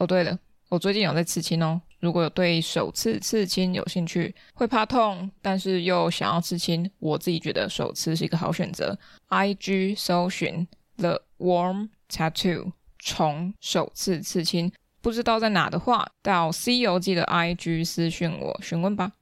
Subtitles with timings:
[0.00, 0.38] 哦，对了，
[0.70, 1.78] 我最近有在刺青哦。
[1.98, 8.98] 如果有对首次刺青有兴趣，会怕痛，但是又想要刺青，我自己觉得首次是一个好选择。
[9.28, 10.66] IG 搜寻
[10.96, 19.12] The Warm Tattoo 虫首次刺青，不知道在哪的话，到 C 游记的 IG 私讯我询问吧。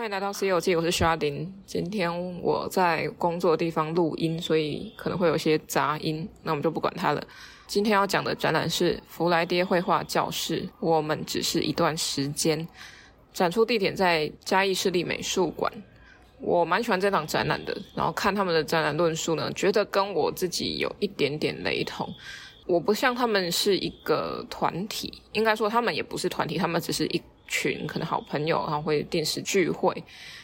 [0.00, 1.48] 欢迎来到《C 游记》，我是 Sharding。
[1.66, 7.22] 今天我在工作的地方录音，所以可能会有些杂音，那我们就不管它了。
[7.66, 12.66] 今天要讲的展览是福来爹绘画教室，我们只是一段时间。
[13.34, 15.70] 展出地点在嘉义市立美术馆。
[16.40, 22.08] 我蛮喜欢这档展览的，然后看他们的展览论述呢，觉得跟我自己有一点点雷同。
[22.66, 27.20] 我不像他们是一个团体，应该说他们也不是团体，他们只是一。
[27.50, 29.92] 群可能好朋友，然后会定时聚会，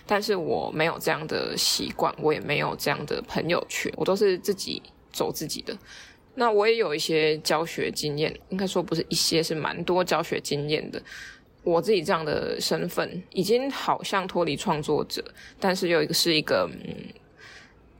[0.05, 4.83] 但是我没有这样的习惯，我也没有这样的朋友圈，我都是自己
[5.13, 5.75] 走自己的。
[6.35, 11.01] 那我也有一些教学经验，应该说不是一些，是蛮多教学经验的。
[11.63, 15.25] 我自己这样的身份，已经好像脱离创作者，
[15.61, 17.15] 但是又一个是一个嗯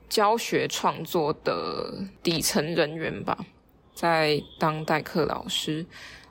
[0.09, 3.37] 教学创作的底层人员吧，
[3.95, 5.85] 在当代课老师。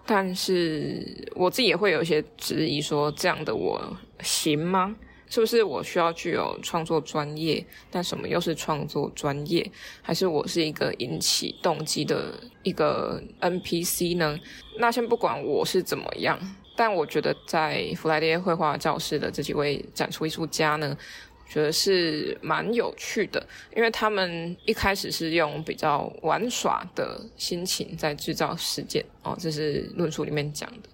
[0.07, 4.95] 但是我自己也会有一些质疑，说这样的我行吗？
[5.29, 7.67] 是不是我需要具有创作专业？
[7.91, 9.69] 但什么又是创作专业？
[10.01, 14.39] 还是我是一个引起动机的一个 NPC 呢？
[14.79, 16.39] 那先不管我是怎么样，
[16.77, 20.97] 但我觉得在弗莱迪绘画教室的这几位展出艺术家呢，
[21.49, 30.89] 觉得是蛮有趣的，因为他们一开始是用比较玩耍的心情在制造事件哦，这是论述里面讲的，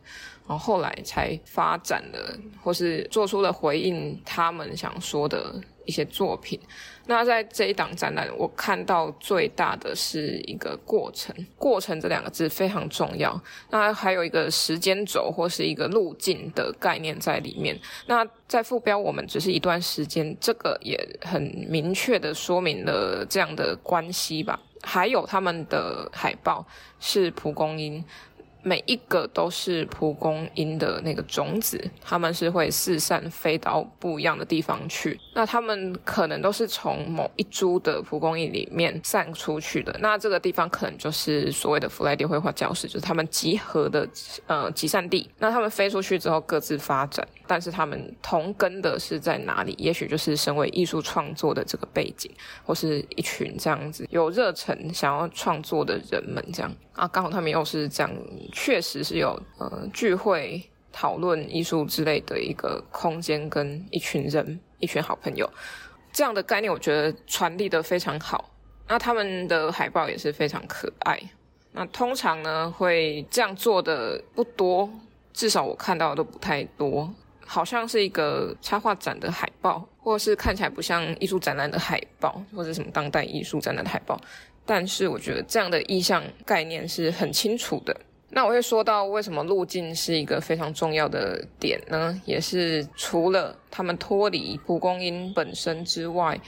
[0.46, 6.58] 然后后来才发展了，或是做出了回应他们想说的一些作品。
[7.06, 13.40] 那在这一档展览，我看到最大的是一个过程，过程这两个字非常重要。
[13.70, 17.76] 那还有一个时间轴或是一个路径的概念在里面。
[18.06, 24.60] 那在副标，我们只是一段时间，这个也很明确的说明了这样的关系吧。
[24.84, 26.64] 还有他们的海报
[27.00, 28.04] 是蒲公英。
[28.62, 35.18] 每一个都是蒲公英的那个种子，他们是会四散飞到不一样的地方去。
[35.34, 39.94] 那他们可能都是从某一株的蒲公英里面散出去的。
[40.00, 44.08] 那这个地方可能就是所谓的弗莱迪绘画教室，就是他们集合的
[44.46, 45.28] 呃集散地。
[45.38, 49.74] 那他们飞出去之后各自发展，但是他们同根的是在哪里？
[49.78, 52.30] 也许就是身为艺术创作的这个背景，
[52.64, 56.72] 或是一群这样子有热忱想要创作的人们这样。
[56.94, 58.10] 啊，刚好他们又是这样，
[58.52, 65.50] 确实是有呃聚会讨论艺术之类的一个空间，跟一群人、一群好朋友
[66.12, 68.50] 这样的概念，我觉得传递得非常好。
[68.88, 71.18] 那他们的海报也是非常可爱。
[71.72, 74.90] 那通常呢，会这样做的不多，
[75.32, 77.10] 至少我看到的都不太多。
[77.44, 84.18] 好像是一个插画展的海报，或是看起来不像艺术展览的海报，或者什么当代艺术展览的海报。
[84.64, 87.94] 但是我觉得这样的意向概念是很清楚的。
[88.30, 92.18] 那我会说到为什么路径是一个非常重要的点呢？
[92.24, 96.40] 也是除了他们脱离蒲公英本身之外，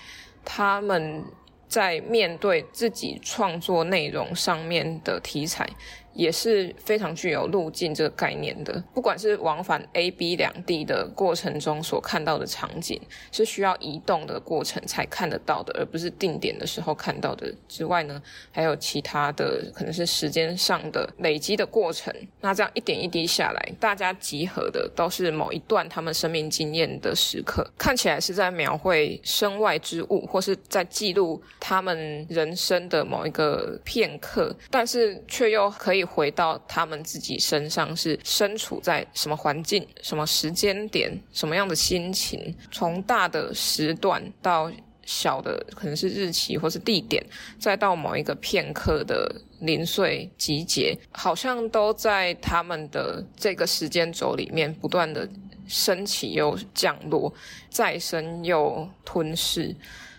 [0.44, 1.22] 他们
[1.68, 5.68] 在面对自己创作内容上面的题材。
[6.14, 13.00] 也是非常具有路径这个概念的，不管是往返 A、B 两地的过程中所看到的场景，
[13.32, 22.14] 是需要移动的过程才看得到的，而不是定点的时候看到的之外呢，还有其他的可能是时间上的累积的过程。
[22.40, 36.03] 那这样一点一滴下来，大家集合的都是某一段他们生命经验的时刻，看起来是在描绘身外之物，或是在记录他们人生的某一个片刻，但是却又可以。
[36.04, 44.70] 回到他们自己身上，是身处在什么环境、什么时间点、什么样的心情，从大的时段到
[45.06, 47.24] 小的，可能是日期或是地点，
[47.58, 55.28] 再到某一个片刻的零碎集结，好像都在他们的这个时间轴里面不断的
[55.66, 57.32] 升起又降落，
[57.68, 59.74] 再生又吞噬。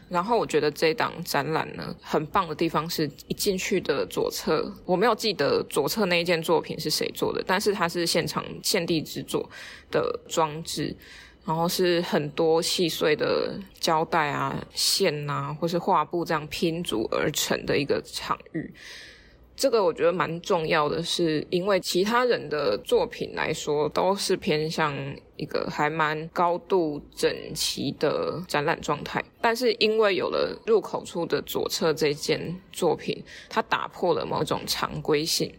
[0.07, 9.49] 然后我觉得这档展览呢，很棒的地方是一进去的左侧，我没有记得左侧那一件作品是谁做的，但是它是现场现地制作
[9.89, 10.95] 的装置，
[11.43, 18.71] 然后是很多细碎的胶带啊、线啊，或是画布这样拼组而成的一个场域。
[19.55, 24.93] 这个我觉得蛮重要的是，因为其他人的作品来说都是偏向
[25.37, 35.53] 一个还蛮高度整齐的展览状态，但是因为有了入口处的左侧这件作品，它打破了某种常规性。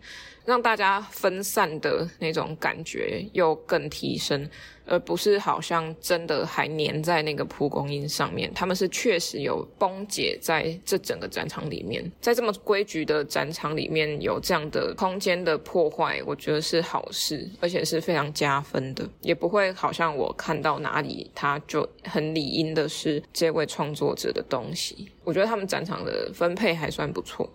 [0.46, 4.48] 让大家分散的那种感觉又更提升，
[4.86, 8.50] 而不是好像真的还粘在那个蒲公英上面。
[8.54, 25.08] 他们是确实有崩解在这整个展场里面，在这么规矩的展场里面有这样的空间的破坏，我觉得是好事，而且是非常加分的，也不会好像我看到哪里他就很理应的是这位创作者的东西。
[25.24, 27.52] 我觉得他们展场的分配还算不错。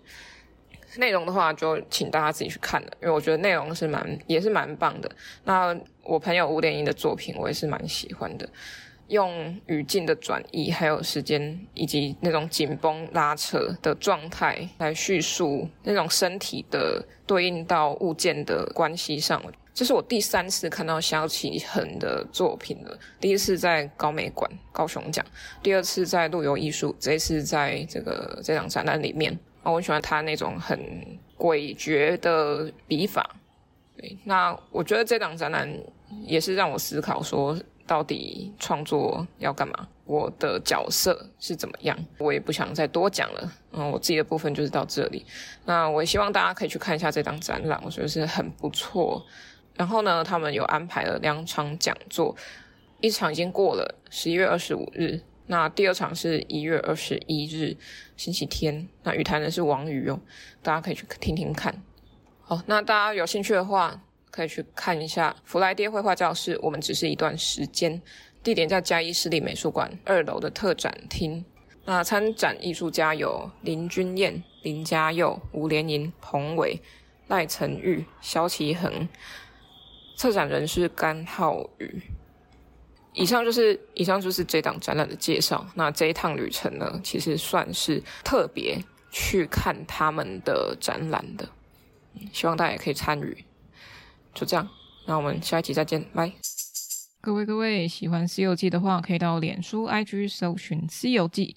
[0.96, 5.10] 内容的话，就请大家自己去看了，因为我觉得内容是蛮也是蛮棒的。
[5.44, 8.48] 那我朋友吴点英的作品，我也是蛮喜欢的，
[9.08, 19.42] 用语境的转移，还有时间以及那种紧绷拉扯的状态来叙述那种身体的对应到物件的关系上。
[19.74, 25.24] 这是我第三次看到萧启恒的作品了，第一次在高美馆高雄奖，
[25.62, 29.38] 第二次在陆游艺术，这一次在这个这场展览里面。
[29.62, 30.78] 啊我喜欢他那种很
[31.38, 33.36] 诡谲的笔法，
[33.96, 35.72] 对，那我觉得这档展览
[36.24, 37.56] 也是让我思考说，
[37.86, 39.88] 到底创作要干嘛？
[40.04, 41.96] 我的角色是怎么样？
[42.18, 45.24] 我也不想再多讲了，嗯，我自己的部分就是到这里。
[45.64, 49.24] 那我也希望大家可以去看一下这档展览，我觉得是很不错。
[49.74, 52.36] 然后呢，他们有安排了两场讲座，
[53.00, 55.20] 一场已经过了，十一月二十五日。
[55.46, 57.76] 那第二场是一月二十一日
[58.16, 60.20] 星期天，那与谈的是王宇哦，
[60.62, 61.82] 大家可以去听听看。
[62.40, 66.58] 好，那大家有兴趣的话，可以去看一下福来爹绘画教室。
[66.62, 68.00] 我们只是一段时间，
[68.42, 71.44] 地点在嘉义市立美术馆二楼的特展厅。
[71.84, 76.80] 那参展艺术家有林君燕、林嘉佑、吴连莹、彭伟、
[77.26, 79.08] 赖成玉、萧其恒。
[80.14, 82.00] 策展人是甘浩宇。
[83.14, 85.66] 以上就是以上就是这档展览的介绍。
[85.74, 91.48] 那这一趟旅程呢，其实算是特别去看他们的展览的。
[92.32, 93.44] 希望大家也可以参与。
[94.34, 94.68] 就这样，
[95.06, 96.32] 那我们下一期再见，拜。
[97.20, 101.56] 各位各位，喜欢《西游记》的话，可以到脸书、IG 搜寻《西游记》。